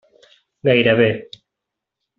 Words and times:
Gairebé. 0.63 1.11